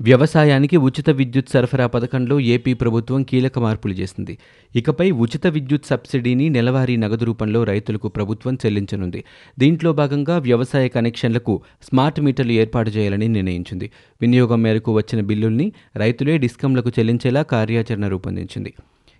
[0.00, 4.38] వ్యవసాయానికి ఉచిత విద్యుత్ సరఫరా పథకంలో ఏపీ ప్రభుత్వం కీలక మార్పులు చేసింది.
[4.76, 9.24] ఇకపై ఉచిత విద్యుత్ సబ్సిడీని నెలవారీ నగదు రూపంలో రైతులకు ప్రభుత్వం చెల్లించనుంది.
[9.58, 13.90] దీంట్లో భాగంగా వ్యవసాయ కనెక్షన్లకు స్మార్ట్ మీటర్లు ఏర్పాటు చేయాలని నిర్ణయించింది.
[14.20, 18.74] వినియోగం మేరకు వచ్చిన బిల్లుల్ని రైతులే డిస్కంలకు చెల్లించేలా కార్యాచరణ రూపొందించింది.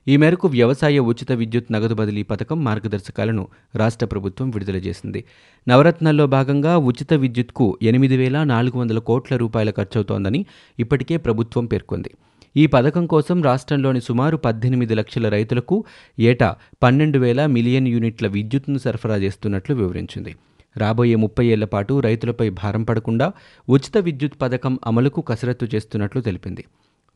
[0.06, 5.24] ఈ మేరకు వ్యవసాయ ఉచిత విద్యుత్ నగదు బదిలీ పథకం మార్గదర్శకాలను రాష్ట్ర ప్రభుత్వం విడుదల చేసింది.
[5.68, 10.46] నవరత్నాల్లో భాగంగా ఉచిత విద్యుత్కు ఎనిమిది వేల నాలుగు వందల కోట్ల రూపాయల ఖర్చవుతోందని
[10.78, 12.10] ఇప్పటికే ప్రభుత్వం పేర్కొంది.
[12.56, 15.84] ఈ పథకం కోసం రాష్ట్రంలోని సుమారు పద్దెనిమిది లక్షల రైతులకు
[16.18, 20.36] ఏటా పన్నెండు వేల మిలియన్ యూనిట్ల విద్యుత్ను సరఫరా చేస్తున్నట్లు వివరించింది.
[20.76, 23.32] రాబోయే ముప్పై ఏళ్ళ పాటు రైతులపై భారం పడకుండా
[23.68, 26.64] ఉచిత విద్యుత్ పథకం అమలుకు కసరత్తు చేస్తున్నట్లు తెలిపింది.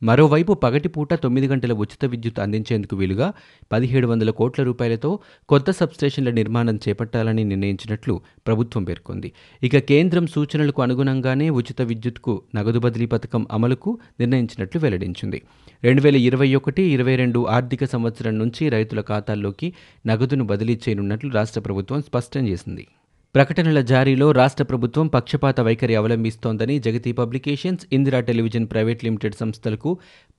[0.02, 3.32] మరోవైపు పగటిపూట తొమ్మిది గంటల ఉచిత విద్యుత్ అందించేందుకు వీలుగా
[3.72, 9.32] పదిహేడు వందల కోట్ల రూపాయలతో కొత్త సబ్స్టేషన్ల నిర్మాణం చేపట్టాలని నిర్ణయించినట్లు ప్రభుత్వం పేర్కొంది.
[9.62, 15.42] ఇక కేంద్రం సూచనలకు అనుగుణంగానే ఉచిత విద్యుత్కు నగదు బదిలీ పథకం అమలుకు నిర్ణయించినట్లు వెల్లడించింది.
[15.84, 19.72] రెండు వేల ఇరవై ఒకటి ఇరవై రెండు ఆర్థిక సంవత్సరం నుంచి రైతుల ఖాతాల్లోకి
[20.06, 22.86] నగదును బదిలీ చేయనున్నట్లు రాష్ట్ర ప్రభుత్వం స్పష్టం చేసింది.
[23.34, 29.90] ప్రకటనల జారీలో రాష్ట్ర ప్రభుత్వం పక్షపాత వైఖరి అవలంబిస్తోందని Jagati publications Indira television private limited సంస్థలకు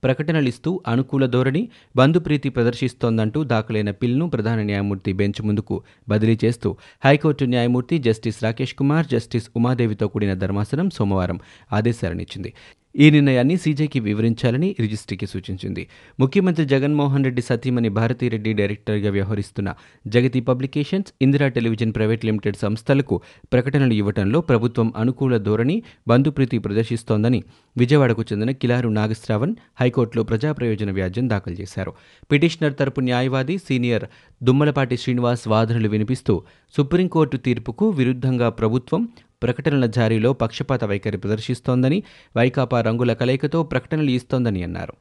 [0.04, 1.64] ప్రకటనలిస్తూ అనుకూల ధోరణి
[1.96, 5.78] బంధుప్రీతి ప్రదర్శిస్తోందంటూ దాఖలైన పిల్ను ప్రధాన న్యాయమూర్తి బెంచ్ ముందుకు
[6.10, 6.72] బదిలీ చేస్తూ
[7.06, 11.40] హైకోర్టు న్యాయమూర్తి జస్టిస్ రాకేష్ కుమార్ జస్టిస్ ఉమాదేవితో కూడిన ధర్మాసనం సోమవారం
[11.72, 12.52] ఆదేశాలనిచ్చింది.
[12.96, 15.88] ఈ నిర్ణయాన్ని సీజేకి వివరించాలని రిజిస్ట్రీకి సూచించింది.
[16.20, 19.70] ముఖ్యమంత్రి జగన్మోహన్ రెడ్డి సతీమణి భారతీరెడ్డి డైరెక్టర్గా వ్యవహరిస్తున్న
[20.08, 23.22] Jagati publications Indira television private limited సంస్థలకు
[23.54, 27.44] ప్రకటనలు ఇవ్వడంలో ప్రభుత్వం అనుకూల ధోరణి బంధుప్రీతి ప్రదర్శిస్తోందని
[27.78, 31.94] విజయవాడకు చెందిన కిలారు నాగశ్రావణ్ హైకోర్టులో ప్రజా ప్రయోజన వ్యాజ్యం దాఖలు చేశారు.
[32.32, 34.06] పిటిషనర్ తరపు న్యాయవాది సీనియర్
[34.44, 36.44] దుమ్మలపాటి శ్రీనివాస్ వాదనలు వినిపిస్తూ
[36.78, 39.08] సుప్రీంకోర్టు తీర్పుకు విరుద్ధంగా ప్రభుత్వం
[39.44, 42.04] ప్రకటనల జారీలో పక్షపాత వైఖరి ప్రదర్శిస్తోందని
[42.38, 44.94] వైకాపా రంగుల కలయికతో ప్రకటనలు ఇస్తోందని అన్నారు.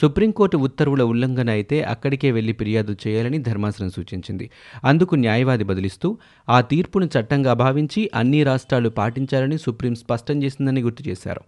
[0.00, 4.50] సుప్రీంకోర్టు ఉత్తర్వుల ఉల్లంఘన అయితే అక్కడికే వెళ్ళి ఫిర్యాదు చేయాలని ధర్మాసనం సూచించింది.
[4.84, 11.40] అందుకు న్యాయవాది బదిలిస్తూ ఆ తీర్పును చట్టంగా భావించి అన్ని రాష్ట్రాలు పాటించాలని సుప్రీం స్పష్టం చేసిందని గుర్తు చేశారు.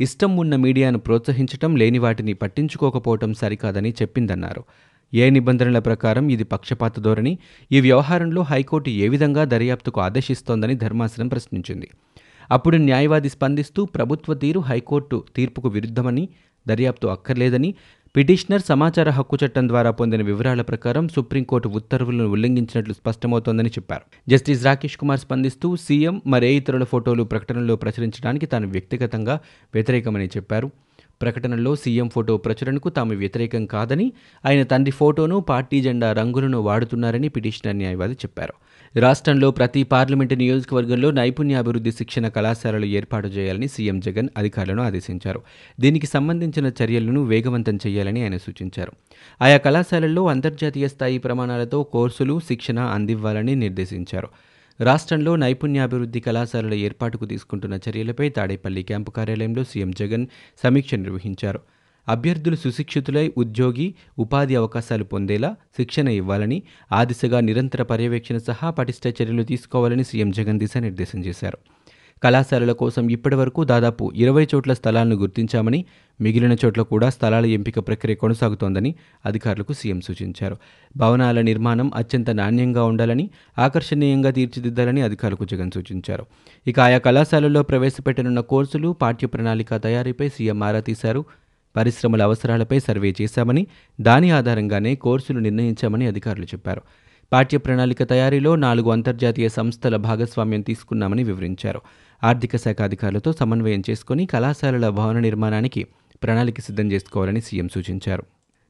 [0.00, 4.64] ఇష్టం ఉన్న మీడియాను ప్రోత్సహించటం లేని వాటిని పట్టించుకోకపోవటం సరికాదని చెప్పిందన్నారు.
[5.14, 7.38] ఏ నిబంధనల ప్రకారం ఇది పక్షపాత ధోరణి?
[7.72, 11.88] ఈ వ్యవహారంలో హైకోర్టు ఏ విధంగా దర్యాప్తుకు ఆదేశిస్తోందని ధర్మాసనం ప్రశ్నించింది.
[12.50, 16.28] అప్పుడు న్యాయవాది స్పందిస్తూ ప్రభుత్వ తీరు హైకోర్టు తీర్పుకు విరుద్ధమని
[16.68, 17.74] దర్యాప్తు అక్కర్లేదని
[18.16, 24.30] పిటిషనర్ సమాచార హక్కు చట్టం ద్వారా పొందిన వివరాల ప్రకారం సుప్రీంకోర్టు ఉత్తర్వులను ఉల్లంఘించినట్లు స్పష్టమవుతోందని చెప్పారు.
[24.30, 29.40] జస్టిస్ రాకేష్ కుమార్ స్పందిస్తూ సీఎం మరే ఇతరుల ఫోటోలు ప్రకటనలో ప్రచురించడానికి తాను వ్యక్తిగతంగా
[29.74, 30.70] వ్యతిరేకమని చెప్పారు.
[31.22, 34.12] ప్రకటనలో సీఎం ఫోటో ప్రచురణకు తాము వ్యతిరేకం కాదని
[34.46, 38.54] ఆయన తండ్రి ఫోటోను పార్టీ జెండా రంగులను వాడుతున్నారని పిటిషనర్ న్యాయవాది చెప్పారు.
[38.98, 45.42] రాష్ట్రంలో ప్రతి పార్లమెంటు నియోజకవర్గంలో నైపుణ్యాభివృద్ధి శిక్షణ కళాశాలలు ఏర్పాటు చేయాలని సీఎం జగన్ అధికారులను ఆదేశించారు.
[45.80, 48.92] దీనికి సంబంధించిన చర్యలను వేగవంతం చేయాలని ఆయన సూచించారు.
[49.42, 54.28] ఆయా కళాశాలల్లో అంతర్జాతీయ స్థాయి ప్రమాణాలతో కోర్సులు శిక్షణ అందివ్వాలని నిర్దేశించారు.
[54.80, 60.26] రాష్ట్రంలో నైపుణ్యాభివృద్ధి కళాశాలల ఏర్పాటుకు తీసుకుంటున్న చర్యలపై తాడేపల్లి క్యాంపు కార్యాలయంలో సీఎం జగన్
[60.64, 61.60] సమీక్ష నిర్వహించారు.
[62.08, 69.42] అభ్యర్థులు సుశిక్షితులై ఉద్యోగి ఉపాధి అవకాశాలు పొందేలా శిక్షణ ఇవ్వాలని ఆ దిశగా నిరంతర పర్యవేక్షణ సహా పటిష్ట చర్యలు
[69.42, 71.58] తీసుకోవాలని సీఎం జగన్ దిశానిర్దేశం చేశారు.
[72.22, 75.84] కళాశాలల కోసం ఇప్పటివరకు దాదాపు ఇరవై చోట్ల స్థలాలను గుర్తించామని
[76.20, 78.94] మిగిలిన చోట్ల కూడా స్థలాల ఎంపిక ప్రక్రియ కొనసాగుతోందని
[79.26, 80.56] అధికారులకు సీఎం సూచించారు.
[80.96, 86.26] భవనాల నిర్మాణం అత్యంత నాణ్యంగా ఉండాలని ఆకర్షణీయంగా తీర్చిదిద్దాలని అధికారులకు జగన్ సూచించారు.
[86.66, 91.24] ఇక ఆయా కళాశాలల్లో ప్రవేశపెట్టనున్న కోర్సులు పాఠ్య ప్రణాళిక తయారీపై సీఎం ఆరా తీశారు.
[91.76, 93.66] పరిశ్రమల అవసరాలపై సర్వే చేశామని
[94.00, 96.82] దాని ఆధారంగానే కోర్సులు నిర్ణయించామని అధికారులు చెప్పారు.
[97.32, 101.80] పాఠ్య ప్రణాళిక తయారీలో నాలుగు అంతర్జాతీయ సంస్థల భాగస్వామ్యం తీసుకున్నామని వివరించారు.
[102.22, 105.86] ఆర్థిక శాఖ అధికారులతో సమన్వయం చేసుకుని కళాశాలల భవన నిర్మాణానికి
[106.22, 108.24] ప్రణాళిక సిద్ధం చేసుకోవాలని సీఎం సూచించారు.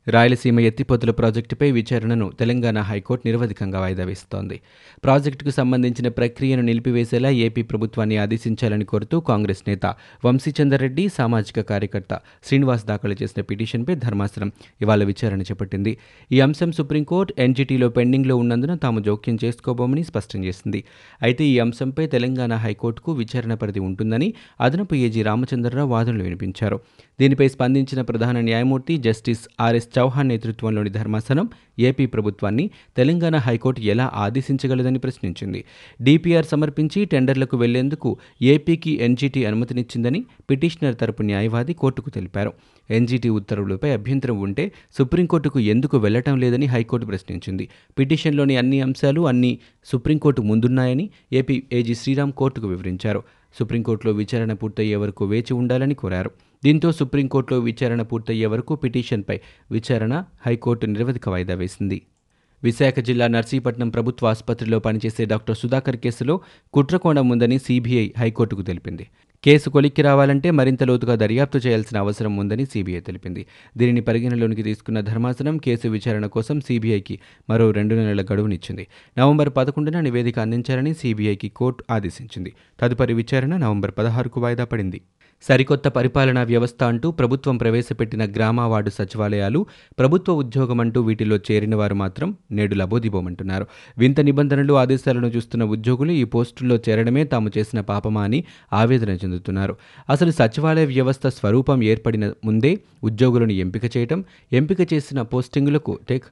[0.09, 4.61] రాయలసీమ ఎత్తిపోతుల ప్రాజెక్టుపై విచారణను తెలంగాణ హైకోర్టు నిరవధికంగా వాయిదా వేస్తోంది.
[5.05, 9.87] ప్రాజెక్టుకు సంబంధించిన ప్రక్రియను నిలిపివేసేలా ఏపీ ప్రభుత్వాన్ని ఆదేశించాలని కోరుతూ కాంగ్రెస్ నేత
[10.25, 15.99] వంశీచందర్రెడ్డి సామాజిక కార్యకర్త శ్రీనివాస్ దాఖలు చేసిన పిటిషన్పై ధర్మాసనం ఇవాళ విచారణ చేపట్టింది.
[16.33, 20.85] ఈ అంశం సుప్రీంకోర్టు ఎన్జిటీలో పెండింగ్లో ఉన్నందున తాము జోక్యం చేసుకోబోమని స్పష్టం చేసింది.
[21.23, 26.81] అయితే ఈ అంశంపై తెలంగాణ హైకోర్టుకు విచారణ పరిధి ఉంటుందని అదనపు ఏజీ రామచంద్రరావు వాదనలు వినిపించారు.
[27.21, 31.49] దీనిపై స్పందించిన ప్రధాన న్యాయమూర్తి జస్టిస్ ఆర్ఎస్ చౌహాన్ నేతృత్వంలోని ధర్మాసనం
[31.79, 35.65] ఏపీ ప్రభుత్వాన్ని తెలంగాణ హైకోర్టు ఎలా ఆదేశించగలదని ప్రశ్నించింది.
[36.03, 42.53] డిపిఆర్ సమర్పించి టెండర్లకు వెళ్ళేందుకు ఏపీకి ఎన్జీటీ అనుమతినిచ్చిందని పిటిషనర్ తరపు న్యాయవాది కోర్టుకు తెలిపారు.
[42.91, 47.69] ఎన్జీటీ ఉత్తర్వులపై అభ్యంతరం ఉంటే సుప్రీంకోర్టుకు ఎందుకు వెళ్ళటం లేదని హైకోర్టు ప్రశ్నించింది.
[47.99, 53.23] పిటిషన్లోని అన్ని అంశాలు అన్ని సుప్రీంకోర్టు ముందున్నాయని ఏపీ ఏజీ శ్రీరామ్ కోర్టుకు వివరించారు.
[53.59, 56.31] సుప్రీంకోర్టులో విచారణ పూర్తయ్యే వరకు వేచి ఉండాలని కోరారు.
[56.65, 62.03] దీంతో సుప్రీంకోర్టులో విచారణ పూర్తయ్యే వరకు పిటిషన్పై విచారణ హైకోర్టు నిరవధిక వాయిదా వేసింది.
[62.63, 66.41] విశాఖ జిల్లా నర్సీపట్నం ప్రభుత్వ ఆసుపత్రిలో పనిచేసే డాక్టర్ సుధాకర్ కేసులో
[66.73, 69.07] కుట్రకోణం ఉందని సీబీఐ హైకోర్టుకు తెలిపింది.
[69.45, 73.47] కేసు కొలిక్కి రావాలంటే మరింత లోతుగా దర్యాప్తు చేయాల్సిన అవసరం ఉందని సీబీఐ తెలిపింది.
[73.77, 77.19] దీనిని పరిగణలోనికి తీసుకున్న ధర్మాసనం కేసు విచారణ కోసం సీబీఐకి
[77.51, 78.87] మరో రెండు నెలల గడువునిచ్చింది.
[79.19, 82.53] నవంబర్ పదకొండున నివేదిక అందించాలని సీబీఐకి కోర్టు ఆదేశించింది.
[82.81, 85.01] తదుపరి విచారణ నవంబర్ పదహారుకు వాయిదా పడింది.
[85.43, 89.67] సరికొత్త పరిపాలనా వ్యవస్థ అంటూ ప్రభుత్వం ప్రవేశపెట్టిన గ్రామ వార్డు సచివాలయాలు
[89.99, 93.67] ప్రభుత్వ ఉద్యోగం అంటూ వీటిలో చేరిన వారు మాత్రం నేడు లబోదిబోమంటున్నారు.
[93.99, 99.77] వింత నిబంధనలు ఆదేశాలను చూస్తున్న ఉద్యోగులు ఈ పోస్టుల్లో చేరడమే తాము చేసిన పాపమా అని ఆవేదన చెందుతున్నారు.
[100.11, 106.25] అసలు సచివాలయ వ్యవస్థ స్వరూపం ఏర్పడిన ముందే ఉద్యోగులను ఎంపిక చేయటం ఎంపిక చేసిన పోస్టింగులకు టేక్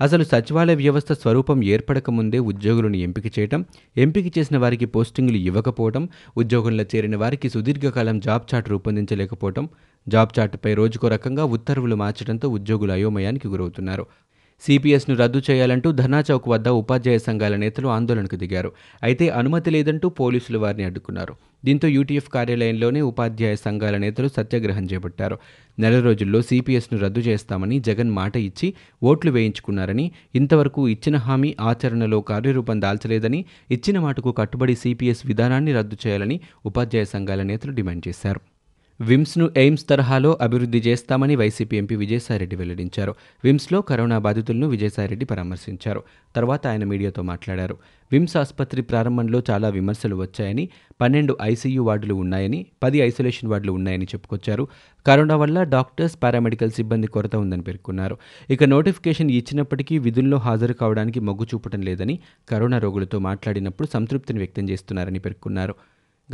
[0.00, 3.60] అసలు సచివాలయ వ్యవస్థ స్వరూపం ఏర్పడక ముందే ఉద్యోగులను ఎంపిక చేయటం
[3.96, 6.04] ఎంపిక చేసిన వారికి పోస్టింగులు ఇవ్వకపోవడం
[6.36, 9.66] ఉద్యోగంలో చేరిన వారికి సుదీర్ఘకాలం జాబ్ చాట్ రూపొందించలేకపోవటం
[10.06, 14.04] జాబ్ చాట్పై రోజుకో రకంగా ఉత్తర్వులు మార్చడంతో ఉద్యోగులు అయోమయానికి గురవుతున్నారు.
[14.66, 18.70] సిపిఎస్ను రద్దు చేయాలంటూ ధర్నా చౌక్ వద్ద ఉపాధ్యాయ సంఘాల నేతలు ఆందోళనకు దిగారు.
[19.02, 21.34] అయితే అనుమతి లేదంటూ పోలీసులు వారిని అడ్డుకున్నారు.
[21.64, 25.38] దీంతో యూటీఎఫ్ కార్యాలయంలోనే ఉపాధ్యాయ సంఘాల నేతలు సత్యాగ్రహం చేపట్టారు.
[25.78, 32.80] నెల రోజుల్లో సిపిఎస్ను రద్దు చేస్తామని జగన్ మాట ఇచ్చి ఓట్లు వేయించుకున్నారని ఇంతవరకు ఇచ్చిన హామీ ఆచరణలో కార్యరూపం
[32.80, 38.40] దాల్చలేదని ఇచ్చిన మాటకు కట్టుబడి సిపిఎస్ విధానాన్ని రద్దు చేయాలని ఉపాధ్యాయ సంఘాల నేతలు డిమాండ్ చేశారు.
[39.00, 43.14] విమ్స్ను ఎయిమ్స్ తరహాలో అభివృద్ధి చేస్తామని వైసీపీ ఎంపీ విజయసాయిరెడ్డి వెల్లడించారు.
[43.44, 46.02] విమ్స్లో కరోనా బాధితులను విజయసాయిరెడ్డి పరామర్శించారు.
[46.36, 47.78] తర్వాత ఆయన మీడియాతో మాట్లాడారు.
[48.12, 50.68] విమ్స్ ఆసుపత్రి ప్రారంభంలో చాలా విమర్శలు వచ్చాయని
[51.00, 54.68] పన్నెండు ఐసీయూ వార్డులు ఉన్నాయని పది ఐసోలేషన్ వార్డులు ఉన్నాయని చెప్పుకొచ్చారు.
[55.06, 58.18] కరోనా వల్ల డాక్టర్స్ పారామెడికల్ సిబ్బంది కొరత ఉందని పేర్కొన్నారు.
[58.50, 62.18] ఇక నోటిఫికేషన్ ఇచ్చినప్పటికీ విధుల్లో హాజరు కావడానికి మొగ్గు చూపటం లేదని
[62.48, 65.74] కరోనా రోగులతో మాట్లాడినప్పుడు సంతృప్తిని వ్యక్తం చేస్తున్నారని పేర్కొన్నారు.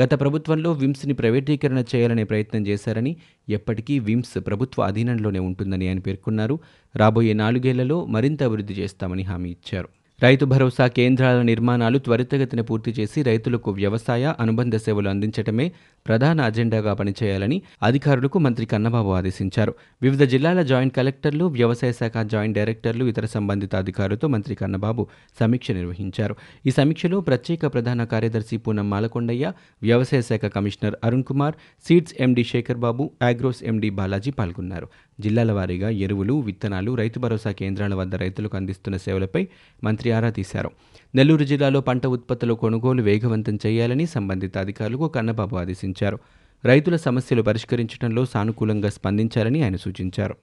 [0.02, 3.16] గత ప్రభుత్వంలో విమ్స్ని ప్రైవేటీకరణ చేయాలనే ప్రయత్నం చేశారని
[3.48, 6.58] ఎప్పటికీ విమ్స్ ప్రభుత్వ అధీనంలోనే ఉంటుందని ఆయన పేర్కొన్నారు.
[6.96, 9.88] రాబోయే నాలుగేళ్ళలో మరింత అభివృద్ధి చేస్తామని హామీ ఇచ్చారు.
[10.22, 15.72] రైతు భరోసా కేంద్రాల నిర్మాణాలు త్వరితగతిన పూర్తి చేసి రైతులకు వ్యవసాయ అనుబంధ సేవలు అందించటమే
[16.06, 19.72] ప్రధాన అజెండాగా పనిచేయాలని అధికారులకు మంత్రి కన్నబాబు ఆదేశించారు.
[20.02, 25.06] వివిధ జిల్లాల జాయింట్ కలెక్టర్లు వ్యవసాయ శాఖ జాయింట్ డైరెక్టర్లు ఇతర సంబంధిత అధికారులతో మంత్రి కన్నబాబు
[25.40, 26.36] సమీక్ష నిర్వహించారు.
[26.66, 29.52] ఈ సమీక్షలో ప్రత్యేక ప్రధాన కార్యదర్శి పూనం మాలకొండయ్య
[29.82, 31.54] వ్యవసాయ శాఖ commissioner Arun Kumar
[31.88, 34.88] seeds MD Sekhar Babu agros MD Balaji పాల్గొన్నారు.
[35.20, 39.48] జిల్లాల వారీగా ఎరువులు విత్తనాలు రైతు భరోసా కేంద్రాల వద్ద రైతులకు అందిస్తున్న సేవలపై
[39.84, 40.70] మంత్రి ఆరా తీశారు.
[41.14, 46.18] నెల్లూరు జిల్లాలో పంట ఉత్పత్తుల కొనుగోలు వేగవంతం చేయాలని సంబంధిత అధికారులకు కన్నబాబు ఆదేశించారు.
[46.64, 50.36] రైతుల సమస్యలు పరిష్కరించడంలో సానుకూలంగా స్పందించాలని ఆయన సూచించారు.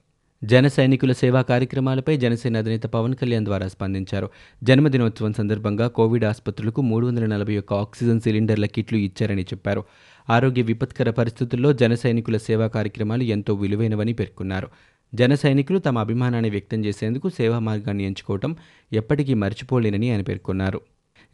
[0.44, 4.30] జన సైనికుల సేవా కార్యక్రమాలపై జనసేన అధినేత పవన్ కళ్యాణ్ ద్వారా స్పందించారు.
[4.62, 9.84] జన్మదినోత్సవం సందర్భంగా కోవిడ్ ఆసుపత్రులకు మూడు వందల నలభై ఒక్క ఆక్సిజన్ సిలిండర్ల కిట్లు ఇచ్చారని చెప్పారు.
[10.30, 14.68] ఆరోగ్య విపత్కర పరిస్థితుల్లో జన సైనికుల సేవా కార్యక్రమాలు ఎంతో విలువైనవని పేర్కొన్నారు.
[15.14, 18.56] జన సైనికులు తమ అభిమానాన్ని వ్యక్తం చేసేందుకు సేవా మార్గాన్ని ఎంచుకోవటం
[18.92, 20.80] ఎప్పటికీ మర్చిపోలేనని ఆయన పేర్కొన్నారు.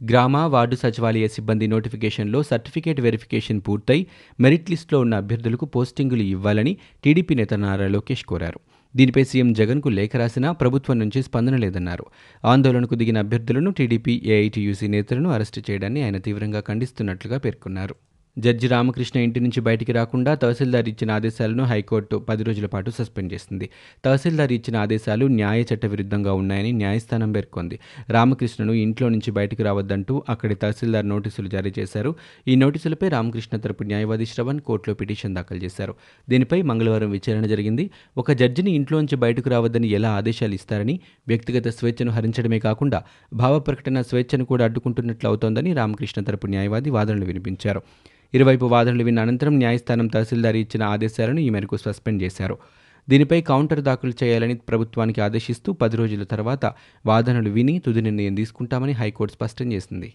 [0.00, 4.06] గ్రామ వార్డు సచివాలయ సిబ్బంది నోటిఫికేషన్లో సర్టిఫికేట్ వెరిఫికేషన్ పూర్తయి
[4.40, 8.60] మెరిట్ లిస్టులో ఉన్న అభ్యర్థులకు పోస్టింగులు ఇవ్వాలని టీడీపీ నేత నారా లోకేష్ కోరారు.
[8.96, 12.04] దీనిపై సీఎం జగన్కు లేఖ రాసినా ప్రభుత్వం నుంచి స్పందన లేదన్నారు.
[12.44, 17.94] ఆందోళనకు దిగిన అభ్యర్థులను టీడీపీ ఏఐటీయూసీ నేతలను అరెస్టు చేయడాన్ని ఆయన తీవ్రంగా ఖండిస్తున్నట్లుగా పేర్కొన్నారు.
[18.44, 23.66] జడ్జి రామకృష్ణ ఇంటి నుంచి బయటికి రాకుండా తహసీల్దార్ ఇచ్చిన ఆదేశాలను హైకోర్టు పది రోజుల పాటు సస్పెండ్ చేసింది.
[24.04, 27.76] తహసీల్దార్ ఇచ్చిన ఆదేశాలు న్యాయ చట్ట విరుద్ధంగా ఉన్నాయని న్యాయస్థానం పేర్కొంది.
[28.10, 32.12] రామకృష్ణను ఇంట్లో నుంచి బయటికి రావద్దంటూ అక్కడి తహసీల్దార్ నోటీసులు జారీ చేశారు.
[32.48, 35.94] ఈ నోటీసులపై రామకృష్ణ తరపు న్యాయవాది శ్రవణ్ కోర్టులో పిటిషన్ దాఖలు చేశారు.
[36.28, 37.86] దీనిపై మంగళవారం విచారణ జరిగింది.
[38.16, 40.96] ఒక జడ్జిని ఇంట్లోంచి బయటకు రావద్దని ఎలా ఆదేశాలు ఇస్తారని
[41.28, 43.00] వ్యక్తిగత స్వేచ్ఛను హరించడమే కాకుండా
[43.34, 47.82] భావ ప్రకటన స్వేచ్ఛను కూడా అడ్డుకుంటున్నట్లు అవుతోందని రామకృష్ణ తరపు న్యాయవాది వాదనలు వినిపించారు.
[48.34, 52.58] ఇరువైపు వాదనలు విన్న అనంతరం న్యాయస్థానం తహసీల్దార్ ఇచ్చిన ఆదేశాలను ఈ మేరకు సస్పెండ్ చేశారు.
[53.08, 56.72] దీనిపై కౌంటర్ దాఖలు చేయాలని ప్రభుత్వానికి ఆదేశిస్తూ పది రోజుల తర్వాత
[57.06, 60.12] వాదనలు విని తుది నిర్ణయం తీసుకుంటామని హైకోర్టు స్పష్టం చేసింది.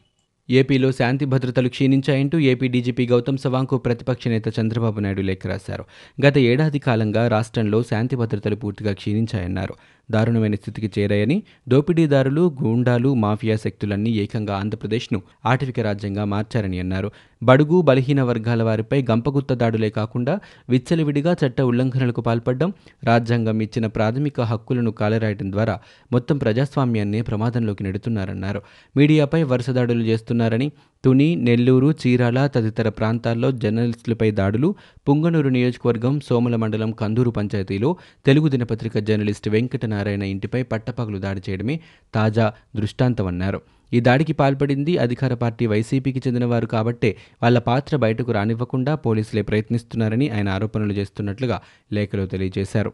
[0.50, 5.86] ఏపీలో శాంతి భద్రతలు క్షీణించాయంటూ ఏపీ డీజీపీ గౌతమ్ సవాంగ్కు ప్రతిపక్ష నేత చంద్రబాబు నాయుడు లేఖ రాశారు.
[6.26, 9.74] గత ఏడాది కాలంగా రాష్ట్రంలో శాంతి భద్రతలు పూర్తిగా క్షీణించాయన్నారు.
[10.12, 17.12] దారుణమైన స్థితికి చేరాయని దోపిడీదారులు గూండాలు మాఫియా శక్తులన్నీ ఏకంగా ఆంధ్రప్రదేశ్ను ఆటవిక రాజ్యంగా మార్చారని అన్నారు.
[17.46, 20.34] బడుగు బలహీన వర్గాల వారిపై గంపగుత్త దాడులే కాకుండా
[20.70, 22.70] విచ్చలవిడిగా చట్ట ఉల్లంఘనలకు పాల్పడడం
[23.04, 25.76] రాజ్యాంగం ఇచ్చిన ప్రాథమిక హక్కులను కాలరాయడం ద్వారా
[26.12, 28.62] మొత్తం ప్రజాస్వామ్యాన్ని ప్రమాదంలోకి నెడుతున్నారన్నారు.
[28.98, 30.72] మీడియాపై వరుస దాడులు చేస్తున్నారని
[31.04, 34.76] తుని నెల్లూరు చీరాల తదితర ప్రాంతాల్లో జర్నలిస్టులపై దాడులు
[35.10, 37.90] పుంగనూరు నియోజకవర్గం సోమల మండలం కందూరు పంచాయతీలో
[38.26, 41.78] తెలుగు దినపత్రిక జర్నలిస్టు వెంకటనారాయణ ఇంటిపై పట్టపగలు దాడి చేయడమే
[42.16, 43.62] తాజా దృష్టాంతమన్నారు.
[43.96, 50.50] ఈ దాడికి పాల్పడింది అధికార పార్టీ వైసీపీకి చెందినవారు కాబట్టే వాళ్ళ పాత్ర బయటకు రానివ్వకుండా పోలీసులే ప్రయత్నిస్తున్నారని ఆయన
[50.50, 51.62] ఆరోపణలు చేస్తున్నట్లుగా
[51.94, 52.94] లేఖలో తెలియజేశారు.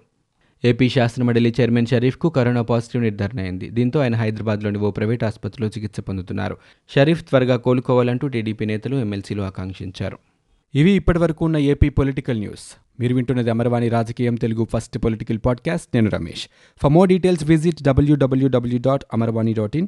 [0.66, 3.70] ఏపీ శాసనమండలి చైర్మన్ షరీఫ్కు కరోనా పాజిటివ్ నిర్ధారణ అయింది.
[3.70, 6.58] దీంతో ఆయన హైదరాబాద్లోని ఓ ప్రైవేట్ ఆసుపత్రిలో చికిత్స పొందుతున్నారు.
[6.96, 10.18] షరీఫ్ త్వరగా కోలుకోవాలంటూ టీడీపీ నేతలు ఎమ్మెల్సీలు ఆకాంక్షించారు.
[10.76, 12.78] ఇవి ఇప్పటివరకు ఉన్న ఏపీ పొలిటికల్ న్యూస్.
[13.00, 15.88] మీరు వింటున్నది అమర్వాణి రాజకీయం తెలుగు ఫస్ట్ పొలిటికల్ పాడ్కాస్ట్.
[15.94, 16.48] నేను Ramesh.
[16.82, 19.88] For more details visit W W W dot Amarvani dot in